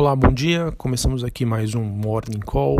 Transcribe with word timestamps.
Olá, 0.00 0.14
bom 0.14 0.32
dia. 0.32 0.70
Começamos 0.78 1.24
aqui 1.24 1.44
mais 1.44 1.74
um 1.74 1.82
Morning 1.82 2.38
Call. 2.38 2.76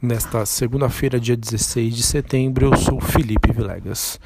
Nesta 0.00 0.46
segunda-feira, 0.46 1.18
dia 1.18 1.36
16 1.36 1.96
de 1.96 2.04
setembro, 2.04 2.66
eu 2.66 2.76
sou 2.76 3.00
Felipe 3.00 3.50
Vilegas. 3.52 4.20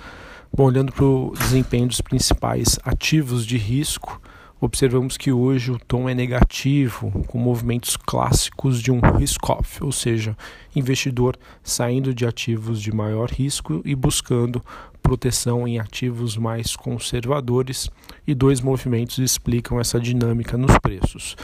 Bom, 0.54 0.64
olhando 0.64 0.92
para 0.92 1.06
o 1.06 1.32
desempenho 1.32 1.88
dos 1.88 2.02
principais 2.02 2.78
ativos 2.84 3.46
de 3.46 3.56
risco, 3.56 4.20
observamos 4.60 5.16
que 5.16 5.30
hoje 5.30 5.70
o 5.70 5.78
tom 5.78 6.08
é 6.08 6.14
negativo, 6.14 7.24
com 7.26 7.38
movimentos 7.38 7.96
clássicos 7.96 8.80
de 8.80 8.90
um 8.90 9.00
risk-off, 9.00 9.82
ou 9.84 9.92
seja, 9.92 10.36
investidor 10.74 11.36
saindo 11.62 12.14
de 12.14 12.26
ativos 12.26 12.80
de 12.80 12.92
maior 12.92 13.30
risco 13.30 13.82
e 13.84 13.94
buscando 13.94 14.62
proteção 15.02 15.68
em 15.68 15.78
ativos 15.78 16.36
mais 16.36 16.74
conservadores, 16.74 17.88
e 18.26 18.34
dois 18.34 18.60
movimentos 18.60 19.18
explicam 19.18 19.78
essa 19.78 20.00
dinâmica 20.00 20.56
nos 20.56 20.76
preços. 20.78 21.36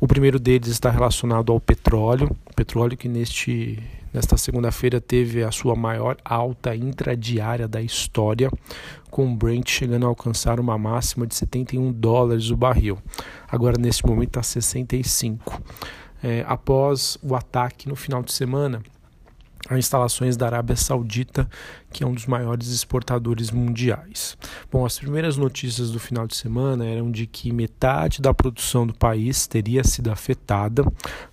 O 0.00 0.06
primeiro 0.06 0.38
deles 0.38 0.68
está 0.68 0.90
relacionado 0.90 1.52
ao 1.52 1.60
petróleo, 1.60 2.34
petróleo 2.56 2.96
que 2.96 3.08
neste 3.08 3.78
nesta 4.12 4.36
segunda-feira 4.36 5.00
teve 5.00 5.42
a 5.42 5.50
sua 5.50 5.74
maior 5.74 6.16
alta 6.24 6.74
intradiária 6.74 7.66
da 7.66 7.80
história, 7.80 8.50
com 9.10 9.32
o 9.32 9.36
Brent 9.36 9.68
chegando 9.70 10.06
a 10.06 10.08
alcançar 10.08 10.60
uma 10.60 10.76
máxima 10.78 11.26
de 11.26 11.34
71 11.34 11.92
dólares 11.92 12.50
o 12.50 12.56
barril. 12.56 12.98
Agora 13.48 13.76
neste 13.78 14.06
momento 14.06 14.28
está 14.28 14.42
65. 14.42 15.62
É, 16.22 16.44
após 16.46 17.18
o 17.22 17.34
ataque 17.34 17.88
no 17.88 17.96
final 17.96 18.22
de 18.22 18.32
semana 18.32 18.82
a 19.70 19.78
instalações 19.78 20.36
da 20.36 20.46
Arábia 20.46 20.74
Saudita, 20.74 21.48
que 21.92 22.02
é 22.02 22.06
um 22.06 22.12
dos 22.12 22.26
maiores 22.26 22.68
exportadores 22.68 23.52
mundiais. 23.52 24.36
Bom, 24.70 24.84
as 24.84 24.98
primeiras 24.98 25.36
notícias 25.36 25.92
do 25.92 26.00
final 26.00 26.26
de 26.26 26.34
semana 26.34 26.84
eram 26.84 27.08
de 27.08 27.24
que 27.24 27.52
metade 27.52 28.20
da 28.20 28.34
produção 28.34 28.84
do 28.84 28.92
país 28.92 29.46
teria 29.46 29.84
sido 29.84 30.10
afetada, 30.10 30.84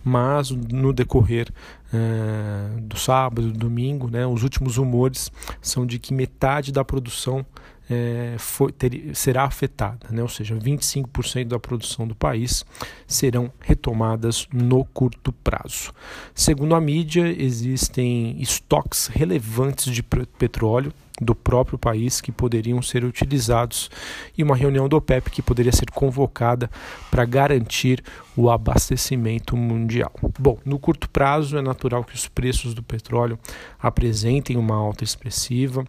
mas 0.04 0.52
no 0.52 0.94
decorrer 0.94 1.52
é, 1.92 2.80
do 2.80 2.98
sábado, 2.98 3.52
do 3.52 3.58
domingo, 3.58 4.08
né, 4.08 4.28
os 4.28 4.44
últimos 4.44 4.78
rumores 4.78 5.32
são 5.60 5.84
de 5.86 5.98
que 5.98 6.14
metade 6.14 6.72
da 6.72 6.86
produção 6.86 7.44
é, 7.90 8.36
foi, 8.38 8.72
ter, 8.72 9.16
será 9.16 9.44
afetada, 9.44 10.08
né? 10.10 10.22
ou 10.22 10.28
seja, 10.28 10.56
25% 10.56 11.46
da 11.46 11.60
produção 11.60 12.08
do 12.08 12.16
país 12.16 12.66
serão 13.06 13.52
retomadas 13.60 14.48
no 14.52 14.84
curto 14.86 15.32
prazo. 15.32 15.94
Segundo 16.36 16.76
a 16.76 16.82
mídia, 16.82 17.28
existem 17.42 18.42
estoques 18.42 19.08
relevantes 19.08 19.94
de 19.94 20.04
petróleo 20.04 20.94
do 21.20 21.34
próprio 21.34 21.78
país 21.80 22.22
que 22.22 22.32
poderiam 22.32 22.82
ser 22.82 23.04
utilizados 23.04 23.90
e 24.38 24.44
uma 24.44 24.56
reunião 24.56 24.88
do 24.88 24.98
OPEP 24.98 25.32
que 25.32 25.42
poderia 25.42 25.72
ser 25.72 25.90
convocada 25.92 26.70
para 27.10 27.26
garantir 27.26 28.04
o 28.36 28.52
abastecimento 28.52 29.58
mundial. 29.58 30.14
Bom, 30.38 30.60
no 30.64 30.78
curto 30.78 31.10
prazo 31.10 31.58
é 31.58 31.62
natural 31.62 32.04
que 32.04 32.14
os 32.14 32.28
preços 32.28 32.76
do 32.76 32.84
petróleo 32.84 33.40
apresentem 33.80 34.58
uma 34.58 34.76
alta 34.76 35.04
expressiva 35.04 35.88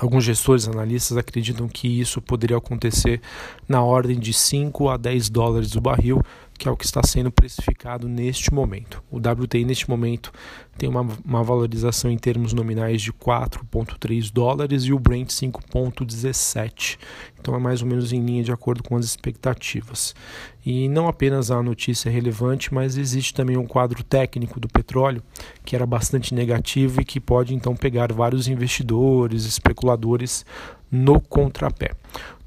Alguns 0.00 0.24
gestores 0.24 0.66
analistas 0.66 1.18
acreditam 1.18 1.68
que 1.68 2.00
isso 2.00 2.22
poderia 2.22 2.56
acontecer 2.56 3.20
na 3.68 3.82
ordem 3.82 4.18
de 4.18 4.32
5 4.32 4.88
a 4.88 4.96
10 4.96 5.28
dólares 5.28 5.76
o 5.76 5.80
barril, 5.80 6.22
que 6.60 6.68
é 6.68 6.70
o 6.70 6.76
que 6.76 6.84
está 6.84 7.00
sendo 7.02 7.32
precificado 7.32 8.06
neste 8.06 8.52
momento. 8.52 9.02
O 9.10 9.16
WTI 9.16 9.64
neste 9.64 9.88
momento 9.88 10.30
tem 10.76 10.90
uma, 10.90 11.08
uma 11.24 11.42
valorização 11.42 12.10
em 12.10 12.18
termos 12.18 12.52
nominais 12.52 13.00
de 13.00 13.10
4,3 13.14 14.30
dólares 14.30 14.82
e 14.82 14.92
o 14.92 14.98
Brent 14.98 15.30
5,17. 15.30 16.98
Então 17.40 17.54
é 17.54 17.58
mais 17.58 17.80
ou 17.80 17.88
menos 17.88 18.12
em 18.12 18.22
linha 18.22 18.44
de 18.44 18.52
acordo 18.52 18.82
com 18.82 18.94
as 18.94 19.06
expectativas. 19.06 20.14
E 20.64 20.86
não 20.86 21.08
apenas 21.08 21.50
a 21.50 21.62
notícia 21.62 22.10
é 22.10 22.12
relevante, 22.12 22.74
mas 22.74 22.98
existe 22.98 23.32
também 23.32 23.56
um 23.56 23.66
quadro 23.66 24.04
técnico 24.04 24.60
do 24.60 24.68
petróleo 24.68 25.22
que 25.64 25.74
era 25.74 25.86
bastante 25.86 26.34
negativo 26.34 27.00
e 27.00 27.06
que 27.06 27.18
pode 27.18 27.54
então 27.54 27.74
pegar 27.74 28.12
vários 28.12 28.48
investidores, 28.48 29.46
especuladores 29.46 30.44
no 30.90 31.22
contrapé. 31.22 31.92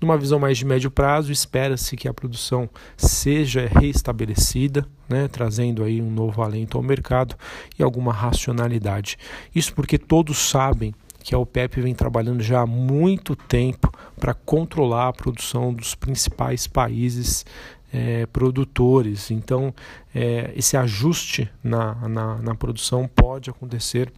Numa 0.03 0.18
visão 0.18 0.38
mais 0.38 0.58
de 0.58 0.66
médio 0.66 0.91
prazo, 0.91 1.31
espera-se 1.31 1.96
que 1.96 2.09
a 2.09 2.14
produção 2.14 2.69
seja 2.97 3.69
reestabelecida, 3.74 4.86
né, 5.08 5.30
trazendo 5.30 5.81
aí 5.81 6.02
um 6.02 6.12
novo 6.12 6.41
alento 6.41 6.78
ao 6.78 6.84
mercado 6.84 7.38
e 7.80 7.81
alguma 7.81 8.12
racionalidade. 8.12 9.18
Isso 9.56 9.74
porque 9.74 9.97
todos 9.97 10.38
sabem 10.38 10.94
que 11.19 11.34
a 11.34 11.40
OPEP 11.40 11.80
vem 11.80 11.96
trabalhando 11.96 12.44
já 12.44 12.59
há 12.59 12.66
muito 12.66 13.34
tempo 13.34 13.90
para 14.19 14.34
controlar 14.34 15.08
a 15.08 15.14
produção 15.14 15.74
dos 15.74 15.96
principais 15.96 16.68
países 16.68 17.46
é, 17.94 18.25
produtores. 18.25 19.31
Então, 19.31 19.74
é, 20.14 20.52
esse 20.53 20.75
ajuste 20.75 21.50
na, 21.64 21.96
na, 22.09 22.38
na 22.40 22.53
produção 22.53 23.08
pode 23.08 23.50
acontecer 23.50 24.12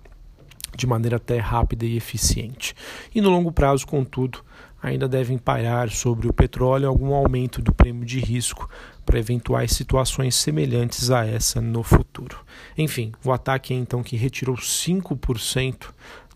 de 0.75 0.87
maneira 0.87 1.17
até 1.17 1.37
rápida 1.37 1.85
e 1.85 1.95
eficiente. 1.95 2.73
E 3.13 3.21
no 3.21 3.29
longo 3.29 3.51
prazo, 3.51 3.85
contudo, 3.85 4.43
ainda 4.85 5.07
devem 5.07 5.37
pairar 5.37 5.89
sobre 5.89 6.27
o 6.27 6.33
petróleo 6.33 6.87
algum 6.87 7.13
aumento 7.13 7.61
do 7.61 7.73
prêmio 7.73 8.05
de 8.05 8.19
risco 8.19 8.69
para 9.03 9.17
eventuais 9.17 9.71
situações 9.71 10.35
semelhantes 10.35 11.09
a 11.09 11.25
essa 11.25 11.59
no 11.59 11.81
futuro. 11.81 12.37
Enfim, 12.77 13.11
o 13.23 13.31
ataque 13.31 13.73
então 13.73 14.03
que 14.03 14.15
retirou 14.15 14.55
5% 14.55 15.87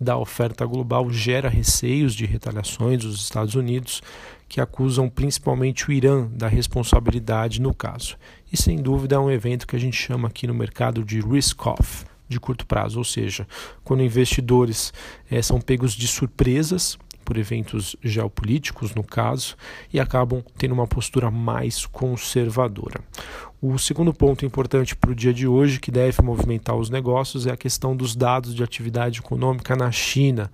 da 0.01 0.17
oferta 0.17 0.65
global 0.65 1.11
gera 1.11 1.47
receios 1.47 2.15
de 2.15 2.25
retaliações 2.25 3.03
dos 3.03 3.21
Estados 3.21 3.53
Unidos, 3.53 4.01
que 4.47 4.59
acusam 4.59 5.07
principalmente 5.07 5.87
o 5.87 5.91
Irã 5.91 6.27
da 6.31 6.47
responsabilidade 6.47 7.61
no 7.61 7.73
caso. 7.73 8.17
E 8.51 8.57
sem 8.57 8.77
dúvida 8.77 9.15
é 9.15 9.19
um 9.19 9.29
evento 9.29 9.67
que 9.67 9.75
a 9.75 9.79
gente 9.79 9.95
chama 9.95 10.27
aqui 10.27 10.47
no 10.47 10.55
mercado 10.55 11.03
de 11.03 11.19
risk-off 11.21 12.05
de 12.27 12.39
curto 12.39 12.65
prazo, 12.65 12.99
ou 12.99 13.03
seja, 13.03 13.47
quando 13.83 14.03
investidores 14.03 14.93
é, 15.29 15.41
são 15.41 15.59
pegos 15.59 15.93
de 15.93 16.07
surpresas 16.07 16.97
por 17.29 17.37
eventos 17.37 17.95
geopolíticos, 18.03 18.95
no 18.95 19.03
caso, 19.03 19.55
e 19.93 19.99
acabam 19.99 20.43
tendo 20.57 20.73
uma 20.73 20.87
postura 20.87 21.29
mais 21.29 21.85
conservadora. 21.85 23.01
O 23.61 23.77
segundo 23.77 24.11
ponto 24.11 24.43
importante 24.43 24.95
para 24.95 25.11
o 25.11 25.15
dia 25.15 25.31
de 25.31 25.47
hoje, 25.47 25.79
que 25.79 25.91
deve 25.91 26.23
movimentar 26.23 26.75
os 26.75 26.89
negócios, 26.89 27.45
é 27.45 27.51
a 27.51 27.57
questão 27.57 27.95
dos 27.95 28.15
dados 28.15 28.55
de 28.55 28.63
atividade 28.63 29.19
econômica 29.19 29.75
na 29.75 29.91
China, 29.91 30.49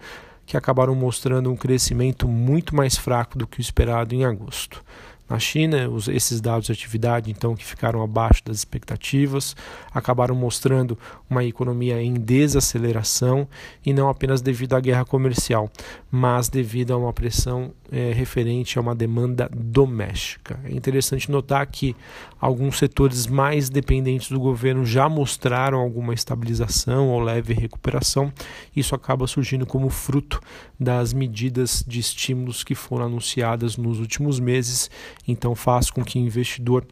que 0.46 0.58
acabaram 0.58 0.94
mostrando 0.94 1.50
um 1.50 1.56
crescimento 1.56 2.28
muito 2.28 2.76
mais 2.76 2.98
fraco 2.98 3.38
do 3.38 3.48
que 3.48 3.60
o 3.60 3.62
esperado 3.62 4.14
em 4.14 4.26
agosto. 4.26 4.84
Na 5.28 5.40
China, 5.40 5.90
os, 5.90 6.08
esses 6.08 6.40
dados 6.40 6.68
de 6.68 6.72
atividade, 6.72 7.32
então, 7.32 7.56
que 7.56 7.66
ficaram 7.66 8.04
abaixo 8.04 8.44
das 8.46 8.58
expectativas, 8.58 9.56
acabaram 9.92 10.36
mostrando 10.36 10.98
uma 11.28 11.44
economia 11.44 12.02
em 12.02 12.14
desaceleração 12.14 13.48
e 13.84 13.92
não 13.92 14.08
apenas 14.08 14.42
devido 14.42 14.74
à 14.74 14.80
guerra 14.80 15.04
comercial, 15.04 15.70
mas 16.12 16.48
devido 16.48 16.94
a 16.94 16.98
uma 16.98 17.12
pressão 17.12 17.74
é, 17.92 18.12
referente 18.12 18.78
a 18.78 18.82
uma 18.82 18.96
demanda 18.96 19.50
doméstica. 19.54 20.60
É 20.64 20.72
interessante 20.72 21.32
notar 21.32 21.66
que 21.68 21.96
alguns 22.40 22.78
setores 22.78 23.26
mais 23.26 23.70
dependentes 23.70 24.30
do 24.30 24.40
governo 24.40 24.86
já 24.86 25.10
mostraram 25.10 25.80
alguma 25.80 26.14
estabilização 26.14 27.10
ou 27.10 27.20
leve 27.20 27.54
recuperação. 27.54 28.32
Isso 28.76 28.94
acaba 28.94 29.28
surgindo 29.28 29.66
como 29.66 29.90
fruto 29.90 30.40
das 30.80 31.14
medidas 31.14 31.84
de 31.88 32.00
estímulos 32.00 32.64
que 32.64 32.76
foram 32.76 33.06
anunciadas 33.06 33.78
nos 33.78 34.00
últimos 34.00 34.40
meses 34.40 34.90
então 35.28 35.56
faz 35.56 35.90
com 35.90 36.04
que 36.04 36.18
o 36.18 36.22
investidor 36.22 36.86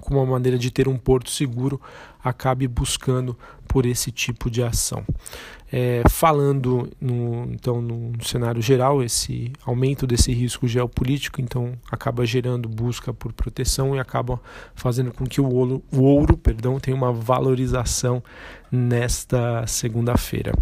como 0.00 0.20
uma 0.20 0.26
maneira 0.32 0.58
de 0.58 0.70
ter 0.70 0.88
um 0.88 0.96
porto 0.96 1.30
seguro, 1.30 1.80
acabe 2.22 2.66
buscando 2.66 3.36
por 3.66 3.84
esse 3.84 4.10
tipo 4.10 4.50
de 4.50 4.62
ação. 4.62 5.04
É, 5.70 6.02
falando 6.08 6.88
no, 6.98 7.46
então 7.52 7.82
no 7.82 8.12
cenário 8.24 8.62
geral, 8.62 9.02
esse 9.02 9.52
aumento 9.66 10.06
desse 10.06 10.32
risco 10.32 10.66
geopolítico 10.66 11.42
então 11.42 11.74
acaba 11.90 12.24
gerando 12.24 12.66
busca 12.66 13.12
por 13.12 13.34
proteção 13.34 13.94
e 13.94 13.98
acaba 13.98 14.40
fazendo 14.74 15.12
com 15.12 15.26
que 15.26 15.42
o 15.42 15.52
ouro, 15.52 15.82
o 15.92 16.00
ouro 16.00 16.38
perdão, 16.38 16.80
tenha 16.80 16.96
uma 16.96 17.12
valorização 17.12 18.22
nesta 18.72 19.66
segunda-feira. 19.66 20.52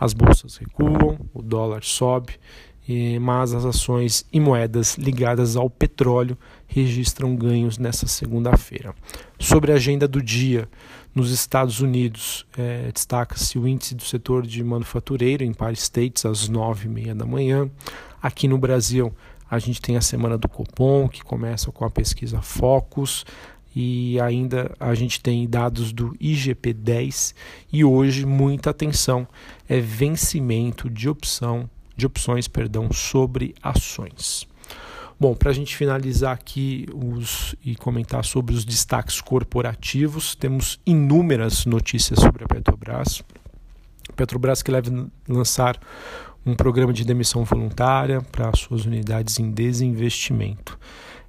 As 0.00 0.14
bolsas 0.14 0.56
recuam, 0.56 1.18
o 1.34 1.42
dólar 1.42 1.84
sobe 1.84 2.38
mas 3.20 3.54
as 3.54 3.64
ações 3.64 4.26
e 4.32 4.38
moedas 4.38 4.96
ligadas 4.96 5.56
ao 5.56 5.70
petróleo 5.70 6.36
registram 6.66 7.34
ganhos 7.34 7.78
nessa 7.78 8.06
segunda-feira. 8.06 8.94
Sobre 9.38 9.72
a 9.72 9.76
agenda 9.76 10.06
do 10.06 10.22
dia, 10.22 10.68
nos 11.14 11.30
Estados 11.30 11.80
Unidos, 11.80 12.44
é, 12.58 12.90
destaca-se 12.92 13.58
o 13.58 13.66
índice 13.66 13.94
do 13.94 14.02
setor 14.02 14.46
de 14.46 14.62
manufatureiro 14.62 15.44
em 15.44 15.48
Empire 15.48 15.74
States 15.74 16.26
às 16.26 16.48
nove 16.48 16.86
e 16.86 16.90
meia 16.90 17.14
da 17.14 17.24
manhã. 17.24 17.70
Aqui 18.20 18.48
no 18.48 18.58
Brasil, 18.58 19.14
a 19.48 19.58
gente 19.58 19.80
tem 19.80 19.96
a 19.96 20.00
semana 20.00 20.36
do 20.36 20.48
Copom, 20.48 21.08
que 21.08 21.22
começa 21.22 21.70
com 21.70 21.84
a 21.84 21.90
pesquisa 21.90 22.42
Focus, 22.42 23.24
e 23.76 24.20
ainda 24.20 24.74
a 24.78 24.94
gente 24.94 25.20
tem 25.20 25.48
dados 25.48 25.92
do 25.92 26.14
IGP-10 26.20 27.34
e 27.72 27.84
hoje 27.84 28.24
muita 28.24 28.70
atenção 28.70 29.26
é 29.68 29.80
vencimento 29.80 30.88
de 30.88 31.08
opção 31.08 31.68
de 31.96 32.06
opções, 32.06 32.48
perdão, 32.48 32.92
sobre 32.92 33.54
ações. 33.62 34.46
Bom, 35.18 35.34
para 35.34 35.50
a 35.50 35.54
gente 35.54 35.76
finalizar 35.76 36.32
aqui 36.32 36.86
os, 36.92 37.54
e 37.64 37.76
comentar 37.76 38.24
sobre 38.24 38.54
os 38.54 38.64
destaques 38.64 39.20
corporativos, 39.20 40.34
temos 40.34 40.80
inúmeras 40.84 41.64
notícias 41.66 42.18
sobre 42.18 42.44
a 42.44 42.48
Petrobras. 42.48 43.22
Petrobras 44.16 44.62
que 44.62 44.72
deve 44.72 45.06
lançar 45.28 45.78
um 46.44 46.54
programa 46.54 46.92
de 46.92 47.04
demissão 47.04 47.44
voluntária 47.44 48.20
para 48.20 48.54
suas 48.54 48.84
unidades 48.84 49.38
em 49.38 49.50
desinvestimento. 49.50 50.78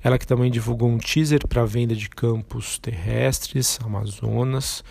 Ela 0.03 0.19
que 0.19 0.27
também 0.27 0.51
divulgou 0.51 0.89
um 0.89 0.97
teaser 0.97 1.47
para 1.47 1.65
venda 1.65 1.95
de 1.95 2.09
campos 2.09 2.77
terrestres, 2.77 3.79
Amazonas, 3.83 4.83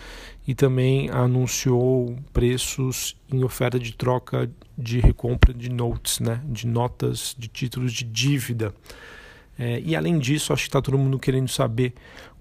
e 0.47 0.53
também 0.53 1.09
anunciou 1.09 2.15
preços 2.31 3.15
em 3.31 3.43
oferta 3.43 3.79
de 3.79 3.93
troca 3.93 4.49
de 4.77 4.99
recompra 4.99 5.53
de 5.53 5.69
notes, 5.69 6.19
né, 6.19 6.41
de 6.45 6.67
notas 6.67 7.35
de 7.37 7.47
títulos 7.47 7.93
de 7.93 8.03
dívida. 8.03 8.73
É, 9.57 9.79
e 9.79 9.95
além 9.95 10.19
disso, 10.19 10.53
acho 10.53 10.63
que 10.63 10.69
está 10.69 10.81
todo 10.81 10.97
mundo 10.97 11.17
querendo 11.17 11.47
saber 11.47 11.93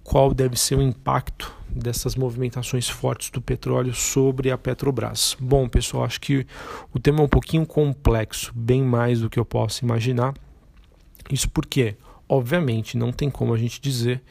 qual 0.02 0.34
deve 0.34 0.56
ser 0.56 0.76
o 0.76 0.82
impacto 0.82 1.54
dessas 1.68 2.14
movimentações 2.14 2.88
fortes 2.88 3.30
do 3.30 3.40
petróleo 3.40 3.94
sobre 3.94 4.50
a 4.50 4.58
Petrobras. 4.58 5.36
Bom, 5.40 5.66
pessoal, 5.66 6.04
acho 6.04 6.20
que 6.20 6.46
o 6.92 7.00
tema 7.00 7.20
é 7.20 7.22
um 7.22 7.28
pouquinho 7.28 7.64
complexo, 7.64 8.52
bem 8.54 8.82
mais 8.82 9.20
do 9.20 9.30
que 9.30 9.38
eu 9.38 9.44
posso 9.44 9.82
imaginar. 9.84 10.34
Isso 11.30 11.48
porque, 11.48 11.96
obviamente, 12.28 12.98
não 12.98 13.10
tem 13.10 13.30
como 13.30 13.54
a 13.54 13.58
gente 13.58 13.80
dizer 13.80 14.22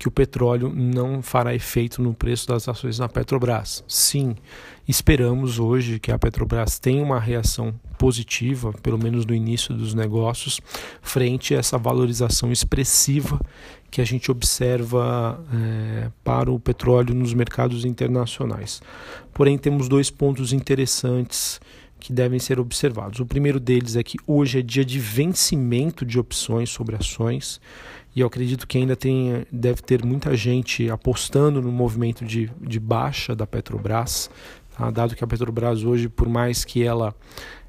que 0.00 0.08
o 0.08 0.10
petróleo 0.10 0.72
não 0.74 1.20
fará 1.20 1.54
efeito 1.54 2.00
no 2.00 2.14
preço 2.14 2.48
das 2.48 2.66
ações 2.66 2.98
na 2.98 3.06
Petrobras. 3.06 3.84
Sim, 3.86 4.34
esperamos 4.88 5.58
hoje 5.58 6.00
que 6.00 6.10
a 6.10 6.18
Petrobras 6.18 6.78
tenha 6.78 7.04
uma 7.04 7.20
reação 7.20 7.78
positiva, 7.98 8.72
pelo 8.82 8.96
menos 8.96 9.26
no 9.26 9.34
início 9.34 9.74
dos 9.74 9.92
negócios, 9.92 10.58
frente 11.02 11.54
a 11.54 11.58
essa 11.58 11.76
valorização 11.76 12.50
expressiva 12.50 13.38
que 13.90 14.00
a 14.00 14.04
gente 14.06 14.30
observa 14.30 15.38
é, 15.52 16.10
para 16.24 16.50
o 16.50 16.58
petróleo 16.58 17.14
nos 17.14 17.34
mercados 17.34 17.84
internacionais. 17.84 18.80
Porém, 19.34 19.58
temos 19.58 19.86
dois 19.86 20.08
pontos 20.08 20.54
interessantes 20.54 21.60
que 22.00 22.12
devem 22.12 22.38
ser 22.38 22.58
observados. 22.58 23.20
O 23.20 23.26
primeiro 23.26 23.60
deles 23.60 23.94
é 23.94 24.02
que 24.02 24.18
hoje 24.26 24.58
é 24.58 24.62
dia 24.62 24.84
de 24.84 24.98
vencimento 24.98 26.04
de 26.04 26.18
opções 26.18 26.70
sobre 26.70 26.96
ações 26.96 27.60
e 28.14 28.20
eu 28.20 28.26
acredito 28.26 28.66
que 28.66 28.78
ainda 28.78 28.96
tem, 28.96 29.46
deve 29.52 29.82
ter 29.82 30.04
muita 30.04 30.36
gente 30.36 30.90
apostando 30.90 31.62
no 31.62 31.70
movimento 31.70 32.24
de, 32.24 32.50
de 32.60 32.80
baixa 32.80 33.36
da 33.36 33.46
Petrobras, 33.46 34.28
tá? 34.76 34.90
dado 34.90 35.14
que 35.14 35.22
a 35.22 35.26
Petrobras 35.26 35.84
hoje, 35.84 36.08
por 36.08 36.28
mais 36.28 36.64
que 36.64 36.82
ela 36.82 37.14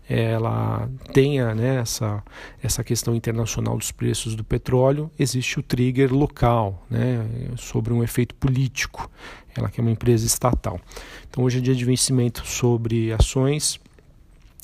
ela 0.10 0.90
tenha 1.14 1.56
né, 1.56 1.78
essa, 1.78 2.22
essa 2.62 2.84
questão 2.84 3.16
internacional 3.16 3.78
dos 3.78 3.94
preços 3.94 4.36
do 4.36 4.44
petróleo, 4.44 5.10
existe 5.18 5.58
o 5.58 5.64
trigger 5.64 6.14
local 6.14 6.86
né, 6.90 7.26
sobre 7.56 7.94
um 7.94 8.04
efeito 8.04 8.36
político, 8.36 9.10
ela 9.56 9.70
que 9.70 9.80
é 9.80 9.82
uma 9.82 9.92
empresa 9.92 10.26
estatal. 10.26 10.82
Então 11.30 11.46
hoje 11.46 11.60
é 11.60 11.62
dia 11.62 11.76
de 11.76 11.86
vencimento 11.86 12.46
sobre 12.46 13.14
ações, 13.14 13.80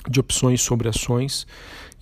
de 0.09 0.19
opções 0.19 0.61
sobre 0.61 0.87
ações, 0.87 1.45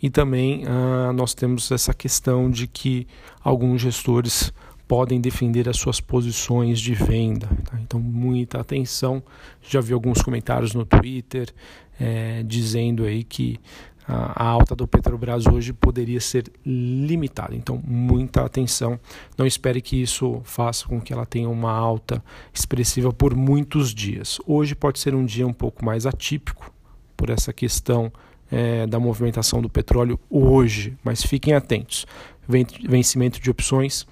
e 0.01 0.09
também 0.09 0.63
ah, 0.67 1.11
nós 1.13 1.33
temos 1.33 1.71
essa 1.71 1.93
questão 1.93 2.49
de 2.49 2.67
que 2.67 3.07
alguns 3.43 3.81
gestores 3.81 4.51
podem 4.87 5.19
defender 5.19 5.67
as 5.67 5.77
suas 5.77 5.99
posições 5.99 6.79
de 6.79 6.93
venda. 6.93 7.47
Tá? 7.63 7.79
Então, 7.81 7.99
muita 7.99 8.59
atenção. 8.59 9.23
Já 9.61 9.81
vi 9.81 9.93
alguns 9.93 10.21
comentários 10.21 10.73
no 10.73 10.85
Twitter 10.85 11.51
é, 11.99 12.43
dizendo 12.43 13.03
aí 13.03 13.23
que 13.23 13.59
a, 14.07 14.43
a, 14.43 14.47
alta 14.47 14.75
do 14.75 14.87
Petrobras 14.87 15.47
hoje 15.47 15.73
poderia 15.73 16.21
ser 16.21 16.51
limitada. 16.63 17.55
Então, 17.55 17.81
muita 17.83 18.45
atenção. 18.45 18.99
Não 19.37 19.45
espere 19.45 19.81
que 19.81 19.99
isso 19.99 20.41
faça 20.43 20.87
com 20.87 21.01
que 21.01 21.11
ela 21.11 21.25
tenha 21.25 21.49
uma 21.49 21.71
alta 21.71 22.23
expressiva 22.53 23.11
por 23.11 23.35
muitos 23.35 23.93
dias. 23.93 24.39
Hoje 24.45 24.75
pode 24.75 24.99
ser 24.99 25.15
um 25.15 25.25
dia 25.25 25.47
um 25.47 25.53
pouco 25.53 25.83
mais 25.83 26.05
atípico 26.05 26.74
por 27.15 27.29
essa 27.29 27.53
questão 27.53 28.11
é, 28.51 28.85
da 28.85 28.99
movimentação 28.99 29.61
do 29.61 29.69
petróleo 29.69 30.19
hoje, 30.29 30.97
mas 31.03 31.23
fiquem 31.23 31.53
atentos. 31.53 32.05
Vencimento 32.47 33.41
de 33.41 33.49
opções 33.49 34.05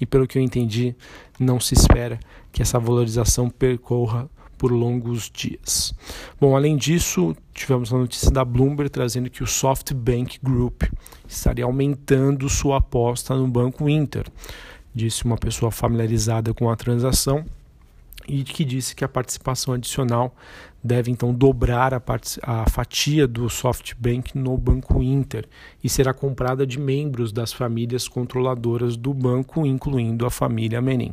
e, 0.00 0.06
pelo 0.06 0.26
que 0.26 0.38
eu 0.38 0.42
entendi, 0.42 0.94
não 1.38 1.58
se 1.58 1.74
espera 1.74 2.20
que 2.52 2.62
essa 2.62 2.78
valorização 2.78 3.50
percorra 3.50 4.30
por 4.56 4.70
longos 4.70 5.30
dias. 5.32 5.92
Bom, 6.38 6.54
além 6.54 6.76
disso, 6.76 7.34
tivemos 7.52 7.92
a 7.92 7.98
notícia 7.98 8.30
da 8.30 8.44
Bloomberg 8.44 8.90
trazendo 8.90 9.30
que 9.30 9.42
o 9.42 9.46
SoftBank 9.46 10.38
Group 10.42 10.82
estaria 11.26 11.64
aumentando 11.64 12.48
sua 12.48 12.76
aposta 12.76 13.34
no 13.34 13.48
Banco 13.48 13.88
Inter, 13.88 14.26
disse 14.94 15.24
uma 15.24 15.38
pessoa 15.38 15.70
familiarizada 15.70 16.52
com 16.52 16.70
a 16.70 16.76
transação 16.76 17.44
e 18.30 18.44
que 18.44 18.64
disse 18.64 18.94
que 18.94 19.04
a 19.04 19.08
participação 19.08 19.74
adicional 19.74 20.34
deve 20.82 21.10
então 21.10 21.34
dobrar 21.34 21.92
a, 21.92 22.00
a, 22.42 22.70
fatia 22.70 23.26
do 23.26 23.50
SoftBank 23.50 24.38
no 24.38 24.56
Banco 24.56 25.02
Inter 25.02 25.46
e 25.82 25.88
será 25.88 26.14
comprada 26.14 26.64
de 26.64 26.78
membros 26.78 27.32
das 27.32 27.52
famílias 27.52 28.06
controladoras 28.06 28.96
do 28.96 29.12
banco, 29.12 29.66
incluindo 29.66 30.24
a 30.24 30.30
família 30.30 30.80
Menem. 30.80 31.12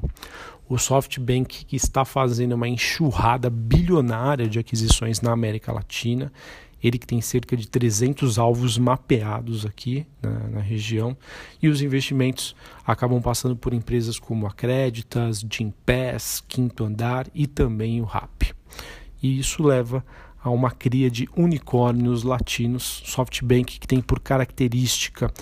O 0.70 0.78
SoftBank 0.78 1.66
que 1.66 1.76
está 1.76 2.06
fazendo 2.06 2.54
uma 2.54 2.68
enxurrada 2.68 3.50
bilionária 3.50 4.48
de 4.48 4.60
aquisições 4.60 5.20
na 5.20 5.32
América 5.32 5.74
Latina 5.74 6.32
ele 6.84 6.98
que 6.98 7.08
tem 7.08 7.22
cerca 7.22 7.58
de 7.58 7.68
300 7.68 8.38
alvos 8.38 8.78
mapeados 8.78 9.66
aqui 9.66 10.06
na, 10.22 10.32
na, 10.50 10.60
região 10.60 11.18
e 11.62 11.68
os 11.68 11.82
investimentos 11.82 12.56
acabam 12.86 13.22
passando 13.22 13.56
por 13.56 13.74
empresas 13.74 14.20
como 14.20 14.46
a 14.46 14.52
Créditas, 14.52 15.46
Gimpass, 15.50 16.44
Quinto 16.48 16.84
Andar 16.84 17.28
e 17.34 17.48
também 17.48 18.02
o 18.02 18.06
RAP. 18.06 18.44
E 19.22 19.40
isso 19.40 19.64
leva 19.64 20.06
a 20.44 20.50
uma 20.50 20.72
cria 20.72 21.10
de 21.10 21.28
unicórnios 21.36 22.24
latinos, 22.24 23.04
SoftBank 23.06 23.80
que 23.80 23.88
tem 23.88 24.02
por 24.02 24.20
característica 24.20 25.34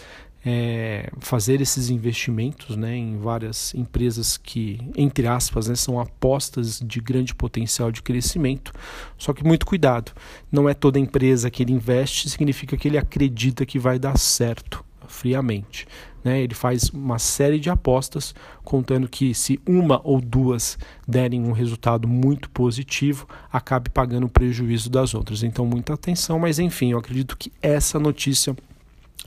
é, 0.46 1.10
fazer 1.20 1.60
esses 1.60 1.90
investimentos 1.90 2.78
né, 2.78 2.96
em 2.96 3.18
várias 3.18 3.74
empresas 3.74 4.38
que, 4.38 4.80
entre 4.96 5.26
aspas, 5.26 5.68
né, 5.68 5.76
são 5.76 6.00
apostas 6.00 6.80
de 6.80 7.02
grande 7.02 7.34
potencial 7.34 7.92
de 7.92 8.04
crescimento. 8.04 8.72
Só 9.18 9.34
que 9.34 9.44
muito 9.44 9.66
cuidado, 9.66 10.12
não 10.52 10.70
é 10.70 10.76
toda 10.76 11.00
empresa 11.00 11.50
que 11.50 11.64
ele 11.64 11.74
investe 11.74 12.30
significa 12.30 12.78
que 12.78 12.88
ele 12.88 12.98
acredita 12.98 13.66
que 13.66 13.80
vai 13.80 13.98
dar 13.98 14.20
certo 14.20 14.86
friamente. 15.08 15.88
Né? 16.24 16.42
Ele 16.42 16.54
faz 16.54 16.90
uma 16.90 17.18
série 17.18 17.60
de 17.60 17.70
apostas, 17.70 18.34
contando 18.64 19.08
que 19.08 19.34
se 19.34 19.60
uma 19.68 20.02
ou 20.04 20.20
duas 20.20 20.78
derem 21.08 21.42
um 21.42 21.52
resultado 21.52 22.08
muito 22.08 22.50
positivo, 22.50 23.28
acabe 23.52 23.90
pagando 23.90 24.26
o 24.26 24.30
prejuízo 24.30 24.90
das 24.90 25.14
outras. 25.14 25.44
Então, 25.44 25.66
muita 25.66 25.94
atenção, 25.94 26.38
mas 26.40 26.60
enfim, 26.60 26.92
eu 26.92 26.98
acredito 26.98 27.38
que 27.38 27.52
essa 27.62 28.00
notícia 28.00 28.56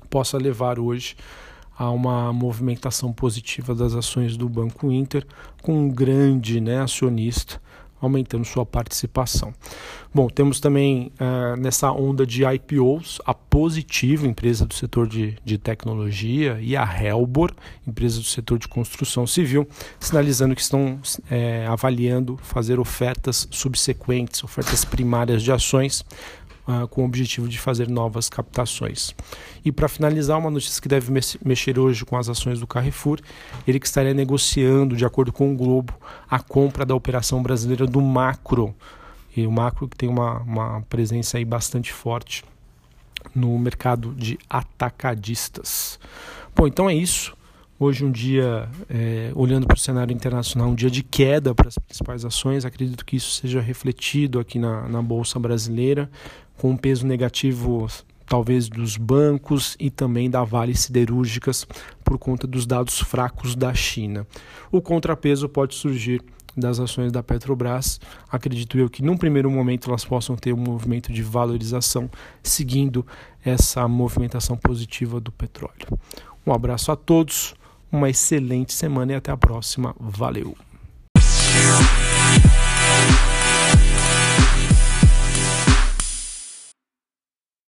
possa 0.08 0.36
levar 0.38 0.78
hoje 0.78 1.16
a 1.76 1.90
uma 1.90 2.32
movimentação 2.32 3.12
positiva 3.12 3.74
das 3.74 3.94
ações 3.94 4.36
do 4.36 4.48
Banco 4.48 4.90
Inter, 4.90 5.24
com 5.62 5.84
um 5.84 5.88
grande 5.88 6.60
né, 6.60 6.80
acionista 6.80 7.60
aumentando 8.00 8.44
sua 8.44 8.64
participação. 8.64 9.52
Bom, 10.14 10.28
temos 10.28 10.60
também 10.60 11.12
uh, 11.20 11.60
nessa 11.60 11.90
onda 11.90 12.24
de 12.24 12.44
IPOs 12.44 13.20
a 13.24 13.34
Positivo, 13.34 14.26
empresa 14.26 14.64
do 14.64 14.74
setor 14.74 15.06
de, 15.06 15.36
de 15.44 15.58
tecnologia, 15.58 16.58
e 16.60 16.76
a 16.76 16.84
Helbor, 16.84 17.52
empresa 17.86 18.18
do 18.18 18.24
setor 18.24 18.58
de 18.58 18.68
construção 18.68 19.26
civil, 19.26 19.68
sinalizando 19.98 20.54
que 20.54 20.62
estão 20.62 21.00
é, 21.30 21.66
avaliando 21.66 22.38
fazer 22.42 22.78
ofertas 22.78 23.48
subsequentes, 23.50 24.44
ofertas 24.44 24.84
primárias 24.84 25.42
de 25.42 25.50
ações 25.50 26.04
uh, 26.68 26.87
com 26.87 27.02
o 27.02 27.04
objetivo 27.06 27.48
de 27.48 27.58
fazer 27.58 27.88
novas 27.88 28.28
captações. 28.28 29.14
E 29.64 29.72
para 29.72 29.88
finalizar, 29.88 30.38
uma 30.38 30.50
notícia 30.50 30.80
que 30.80 30.88
deve 30.88 31.10
mexer 31.44 31.78
hoje 31.78 32.04
com 32.04 32.16
as 32.16 32.28
ações 32.28 32.60
do 32.60 32.66
Carrefour, 32.66 33.18
ele 33.66 33.80
que 33.80 33.87
estaria 33.87 34.12
negociando, 34.12 34.94
de 34.94 35.04
acordo 35.04 35.32
com 35.32 35.52
o 35.52 35.56
Globo, 35.56 35.94
a 36.30 36.38
compra 36.38 36.84
da 36.84 36.94
operação 36.94 37.42
brasileira 37.42 37.87
do 37.87 38.00
Macro. 38.02 38.75
E 39.34 39.46
o 39.46 39.50
Macro 39.50 39.88
que 39.88 39.96
tem 39.96 40.08
uma, 40.08 40.40
uma 40.40 40.82
presença 40.82 41.38
aí 41.38 41.44
bastante 41.44 41.92
forte 41.92 42.44
no 43.34 43.58
mercado 43.58 44.14
de 44.14 44.38
atacadistas. 44.48 45.98
Bom, 46.54 46.66
então 46.66 46.90
é 46.90 46.94
isso. 46.94 47.38
Hoje 47.80 48.04
um 48.04 48.11
dia, 48.11 48.68
é, 48.90 49.30
olhando 49.37 49.64
para 49.64 49.76
o 49.76 49.78
cenário 49.78 50.12
internacional, 50.12 50.68
um 50.68 50.75
dia 50.75 50.90
de 50.90 51.04
queda 51.04 51.54
para 51.54 51.68
as 51.68 51.78
principais 51.78 52.25
ações. 52.25 52.64
Acredito 52.64 53.04
que 53.04 53.14
isso 53.14 53.30
seja 53.30 53.61
refletido 53.61 54.40
aqui 54.40 54.58
na, 54.58 54.88
na 54.88 55.00
Bolsa 55.00 55.38
Brasileira, 55.38 56.11
com 56.56 56.70
um 56.70 56.76
peso 56.76 57.06
negativo 57.06 57.87
talvez 58.26 58.68
dos 58.68 58.97
bancos 58.97 59.76
e 59.78 59.90
também 59.90 60.28
da 60.28 60.42
Vale 60.42 60.75
Siderúrgicas 60.75 61.64
por 62.02 62.18
conta 62.18 62.49
dos 62.49 62.66
dados 62.66 62.99
fracos 62.99 63.54
da 63.54 63.73
China. 63.73 64.26
O 64.73 64.82
contrapeso 64.82 65.49
pode 65.49 65.76
surgir 65.76 66.20
das 66.56 66.80
ações 66.80 67.12
da 67.12 67.23
Petrobras. 67.23 68.00
Acredito 68.28 68.76
eu 68.76 68.90
que 68.90 69.04
num 69.04 69.16
primeiro 69.16 69.49
momento 69.49 69.88
elas 69.88 70.04
possam 70.04 70.35
ter 70.35 70.52
um 70.52 70.58
movimento 70.58 71.12
de 71.12 71.23
valorização 71.23 72.11
seguindo 72.42 73.06
essa 73.44 73.87
movimentação 73.87 74.56
positiva 74.56 75.20
do 75.20 75.30
petróleo. 75.30 75.87
Um 76.44 76.52
abraço 76.52 76.90
a 76.90 76.97
todos, 76.97 77.54
uma 77.90 78.09
excelente 78.09 78.73
semana 78.73 79.12
e 79.12 79.14
até 79.16 79.30
a 79.30 79.37
próxima. 79.37 79.95
Valeu! 79.99 80.57